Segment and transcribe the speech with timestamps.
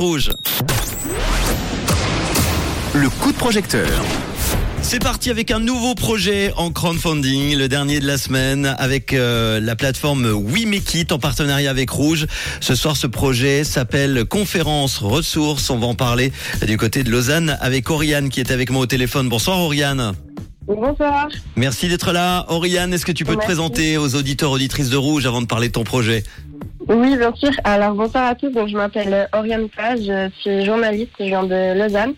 [0.00, 0.30] Rouge.
[2.94, 3.88] Le coup de projecteur.
[4.80, 9.58] C'est parti avec un nouveau projet en crowdfunding, le dernier de la semaine, avec euh,
[9.58, 12.28] la plateforme We Make It en partenariat avec Rouge.
[12.60, 15.68] Ce soir, ce projet s'appelle Conférence Ressources.
[15.68, 16.30] On va en parler
[16.64, 19.28] du côté de Lausanne avec Oriane qui est avec moi au téléphone.
[19.28, 20.12] Bonsoir Oriane.
[20.68, 21.26] Bonsoir.
[21.56, 22.44] Merci d'être là.
[22.48, 25.68] Oriane, est-ce que tu peux te présenter aux auditeurs, auditrices de Rouge avant de parler
[25.68, 26.22] de ton projet?
[26.88, 27.50] Oui, bien sûr.
[27.64, 28.48] Alors, bonsoir à tous.
[28.48, 32.14] Donc, je m'appelle euh, Oriane Page, je suis journaliste, je viens de Lausanne.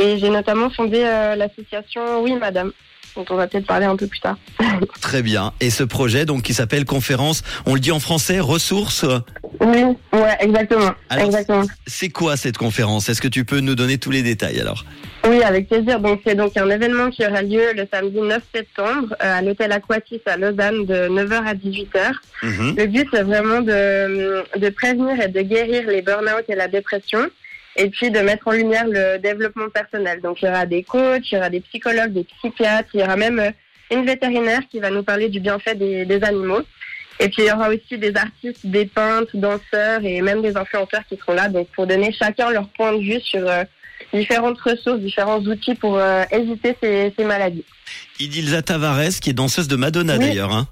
[0.00, 2.72] Et j'ai notamment fondé euh, l'association Oui Madame,
[3.16, 4.36] dont on va peut-être parler un peu plus tard.
[5.00, 5.52] Très bien.
[5.60, 9.04] Et ce projet, donc, qui s'appelle Conférence, on le dit en français, ressources.
[9.60, 10.92] Oui, ouais, exactement.
[11.08, 11.64] Alors, exactement.
[11.86, 13.08] C'est quoi cette conférence?
[13.08, 14.84] Est-ce que tu peux nous donner tous les détails alors?
[15.26, 16.00] Oui, avec plaisir.
[16.00, 19.72] Donc, c'est donc un événement qui aura lieu le samedi 9 septembre euh, à l'hôtel
[19.72, 22.12] Aquatis à Lausanne de 9h à 18h.
[22.42, 22.74] Mhm.
[22.76, 27.28] Le but, c'est vraiment de, de prévenir et de guérir les burn-out et la dépression.
[27.80, 30.20] Et puis de mettre en lumière le développement personnel.
[30.20, 33.02] Donc il y aura des coachs, il y aura des psychologues, des psychiatres, il y
[33.04, 33.50] aura même euh,
[33.92, 36.62] une vétérinaire qui va nous parler du bienfait des, des animaux.
[37.20, 41.04] Et puis il y aura aussi des artistes, des peintres, danseurs et même des influenceurs
[41.08, 41.48] qui seront là.
[41.48, 43.64] Donc pour donner chacun leur point de vue sur euh,
[44.12, 47.64] différentes ressources, différents outils pour euh, éviter ces, ces maladies.
[48.20, 50.26] Idilza Tavares, qui est danseuse de Madonna Oui.
[50.26, 50.52] d'ailleurs.
[50.52, 50.66] Hein.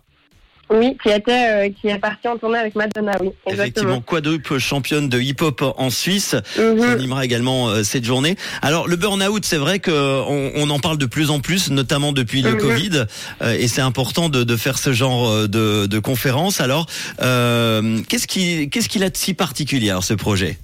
[0.69, 4.01] Oui, qui était, euh, qui est parti en tournée avec Madonna, oui, Effectivement, exactement.
[4.01, 6.83] quadruple championne de hip-hop en Suisse, qui Mhm.
[6.83, 8.35] animera également euh, cette journée.
[8.63, 12.13] Alors le burn-out, c'est vrai que on, on en parle de plus en plus, notamment
[12.13, 12.59] depuis le Mhm.
[12.61, 13.05] Covid,
[13.43, 16.61] euh, et c'est important de, de faire ce genre euh, de, de conférences.
[16.61, 16.87] Alors,
[17.23, 20.59] euh, qu'est-ce qui qu'est-ce qu'il a de si particulier alors, ce projet?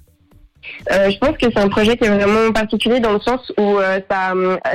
[0.90, 3.78] Euh, je pense que c'est un projet qui est vraiment particulier dans le sens où
[3.78, 4.32] euh, ça,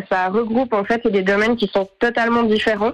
[0.09, 2.93] ça regroupe en fait des domaines qui sont totalement différents.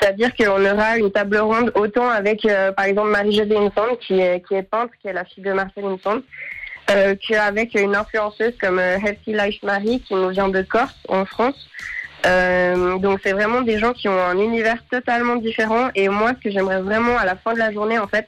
[0.00, 4.44] C'est-à-dire qu'on aura une table ronde autant avec, euh, par exemple, Marie-Josée Insand, qui est,
[4.46, 6.20] qui est peintre, qui est la fille de Marcel Insand,
[6.90, 11.24] euh, qu'avec une influenceuse comme euh, Healthy Life Marie, qui nous vient de Corse, en
[11.24, 11.68] France.
[12.26, 15.90] Euh, donc c'est vraiment des gens qui ont un univers totalement différent.
[15.94, 18.26] Et moi, ce que j'aimerais vraiment à la fin de la journée, en fait,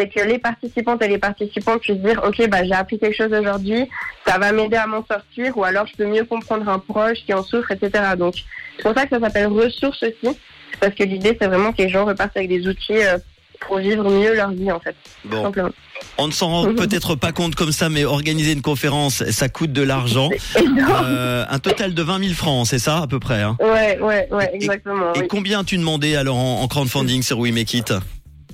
[0.00, 3.32] c'est que les participantes et les participants puissent dire ok bah j'ai appris quelque chose
[3.32, 3.86] aujourd'hui
[4.26, 7.34] ça va m'aider à m'en sortir ou alors je peux mieux comprendre un proche qui
[7.34, 8.34] en souffre etc donc
[8.76, 10.36] c'est pour ça que ça s'appelle ressources aussi
[10.80, 13.18] parce que l'idée c'est vraiment que les gens repartent avec des outils euh,
[13.60, 15.68] pour vivre mieux leur vie en fait Bon, simplement.
[16.16, 19.72] On ne s'en rend peut-être pas compte comme ça, mais organiser une conférence, ça coûte
[19.72, 20.30] de l'argent.
[21.02, 23.56] Euh, un total de 20 000 francs, c'est ça à peu près hein?
[23.60, 25.28] Ouais ouais ouais exactement Et oui.
[25.28, 27.92] combien as-tu demandé alors en, en crowdfunding sur We Make It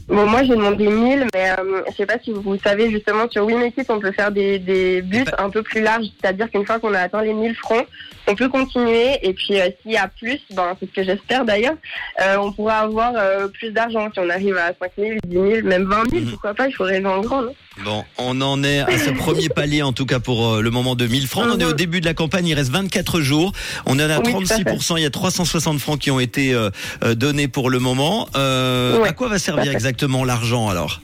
[0.08, 3.44] Bon, moi, j'ai demandé 1000, mais euh, je sais pas si vous savez, justement, sur
[3.44, 6.06] WeMakeIt, on peut faire des, des buts un peu plus larges.
[6.20, 7.86] C'est-à-dire qu'une fois qu'on a atteint les 1000 francs,
[8.28, 9.18] on peut continuer.
[9.22, 11.76] Et puis, euh, s'il y a plus, ben, c'est ce que j'espère d'ailleurs,
[12.22, 14.08] euh, on pourra avoir euh, plus d'argent.
[14.12, 16.30] Si on arrive à 5 000, 10 000, même 20 000, Mhm.
[16.30, 17.54] pourquoi pas, il faut rêver en grand, non?
[17.84, 20.94] Bon, on en est à ce premier palier en tout cas pour euh, le moment
[20.94, 21.46] de 1000 francs.
[21.52, 21.76] On est au Mhm.
[21.76, 23.52] début de la campagne, il reste 24 jours.
[23.84, 24.64] On est à Oui, tout à fait.
[24.64, 26.70] 36%, il y a 360 francs qui ont été euh,
[27.14, 28.28] donnés pour le moment.
[28.36, 31.00] Euh, Ouais, à quoi va servir exactement l'argent alors?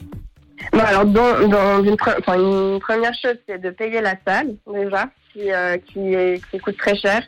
[0.71, 5.05] Bon, alors, dans, dans une, pre- une première chose, c'est de payer la salle, déjà,
[5.31, 7.21] qui, euh, qui, est- qui coûte très cher.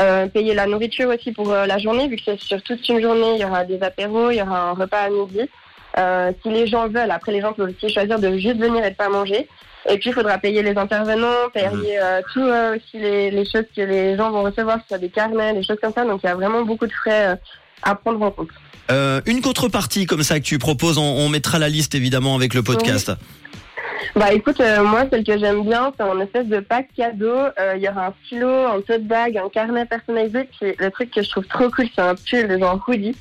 [0.00, 3.00] Euh, payer la nourriture aussi pour euh, la journée, vu que c'est sur toute une
[3.00, 5.48] journée, il y aura des apéros, il y aura un repas à midi.
[5.96, 8.90] Euh, si les gens veulent, après les gens peuvent aussi choisir de juste venir et
[8.90, 9.48] de pas manger.
[9.88, 13.66] Et puis il faudra payer les intervenants, payer euh, tout euh, aussi les, les choses
[13.76, 16.04] que les gens vont recevoir, soit des carnets, des choses comme ça.
[16.04, 17.36] Donc il y a vraiment beaucoup de frais euh,
[17.82, 18.48] à prendre en compte.
[18.90, 22.54] euh, Une contrepartie comme ça que tu proposes, on, on mettra la liste évidemment avec
[22.54, 23.12] le podcast.
[24.16, 27.34] Bah écoute, euh, moi celle que j'aime bien, c'est un espèce de pack cadeau.
[27.58, 30.44] Euh, Il y aura un stylo, un tote bag, un carnet personnalisé.
[30.58, 33.16] Puis le truc que je trouve trop cool, c'est un pull genre hoodie.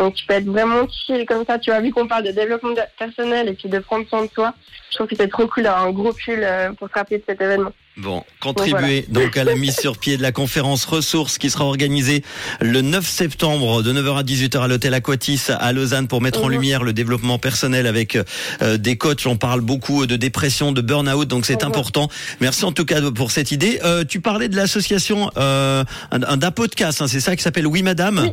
[0.00, 1.58] Donc tu peux être vraiment chill comme ça.
[1.58, 4.54] Tu vois, vu qu'on parle de développement personnel et puis de prendre soin de toi,
[4.90, 7.24] je trouve que c'est trop cool d'avoir un gros pull euh, pour se rappeler de
[7.28, 7.70] cet événement.
[7.98, 12.24] Bon, contribuer donc à la mise sur pied de la conférence ressources qui sera organisée
[12.62, 16.46] le 9 septembre de 9h à 18h à l'hôtel Aquatis à Lausanne pour mettre en
[16.46, 16.52] Mhm.
[16.52, 18.16] lumière le développement personnel avec
[18.62, 19.26] euh, des coachs.
[19.26, 21.68] On parle beaucoup de dépression, de burn-out, donc c'est Mhm.
[21.68, 22.08] important.
[22.40, 23.80] Merci en tout cas pour cette idée.
[23.84, 27.66] Euh, tu parlais de l'association euh, un- un- d'un podcast, hein, c'est ça qui s'appelle
[27.66, 28.20] Oui Madame?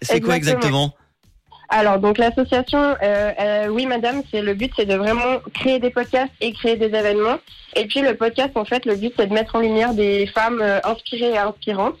[0.00, 0.94] c'est quoi exactement?
[1.74, 5.88] Alors donc l'association, euh, euh, oui madame, c'est le but, c'est de vraiment créer des
[5.88, 7.38] podcasts et créer des événements.
[7.74, 10.60] Et puis le podcast, en fait, le but c'est de mettre en lumière des femmes
[10.60, 11.96] euh, inspirées et inspirantes.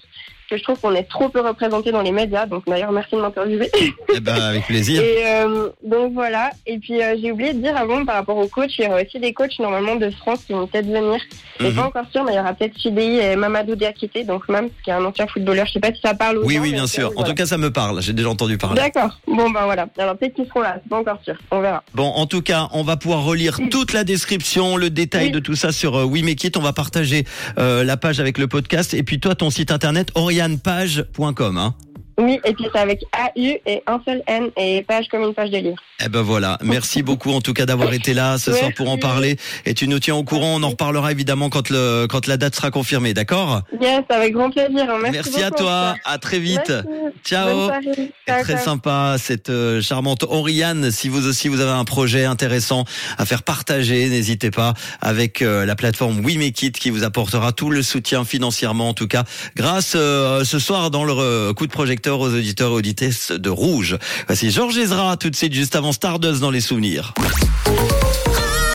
[0.52, 2.44] Que je trouve qu'on est trop peu représenté dans les médias.
[2.46, 3.70] Donc d'ailleurs, merci de m'interviewer.
[4.14, 5.00] Eh ben, avec plaisir.
[5.02, 6.50] Et euh, donc voilà.
[6.66, 9.00] Et puis euh, j'ai oublié de dire avant par rapport aux coachs, il y aura
[9.00, 11.18] aussi des coachs normalement de France qui vont peut-être venir.
[11.58, 11.74] Je Mhm.
[11.74, 14.90] pas encore sûr, mais il y aura peut-être CDI et Mamadou Diakité, donc Mams, qui
[14.90, 15.64] est un ancien footballeur.
[15.66, 17.08] Je sais pas si ça parle ou Oui, oui, bien sûr.
[17.10, 17.28] En voilà.
[17.30, 18.02] tout cas, ça me parle.
[18.02, 18.80] J'ai déjà entendu parler.
[18.80, 19.18] D'accord.
[19.26, 19.86] Bon ben voilà.
[19.98, 20.76] Alors peut-être qu'ils seront là.
[20.82, 21.34] C'est pas encore sûr.
[21.50, 21.82] On verra.
[21.94, 25.30] Bon, en tout cas, on va pouvoir relire toute la description, le détail Oui.
[25.32, 26.56] de tout ça sur euh, We Make It.
[26.56, 27.24] On va partager
[27.58, 28.92] euh, la page avec le podcast.
[28.94, 30.10] Et puis toi, ton site internet,
[30.42, 31.56] orianepage.com.
[31.56, 31.74] Hein.
[32.18, 35.50] Oui, et puis c'est avec AU et un seul N et page comme une page
[35.50, 35.76] de livre.
[36.04, 36.58] Eh ben voilà.
[36.62, 39.36] Merci beaucoup en tout cas d'avoir été là ce soir pour en parler.
[39.66, 40.56] Et tu nous tiens au courant.
[40.56, 43.14] On en reparlera évidemment quand le quand la date sera confirmée.
[43.14, 43.62] D'accord?
[43.80, 44.86] Yes, avec grand plaisir.
[45.00, 45.94] Merci, Merci à toi.
[46.04, 46.68] À très vite.
[46.68, 46.88] Merci.
[47.24, 47.70] Ciao.
[48.26, 50.90] Ciao, très sympa cette euh, charmante Oriane.
[50.90, 52.84] Si vous aussi vous avez un projet intéressant
[53.18, 57.52] à faire partager, n'hésitez pas avec euh, la plateforme We Make It qui vous apportera
[57.52, 59.24] tout le soutien financièrement en tout cas
[59.56, 63.98] grâce euh, ce soir dans le coup de projecteur aux auditeurs et de Rouge.
[64.26, 67.14] Voici Georges Ezra tout de suite juste avant Stardust dans les souvenirs.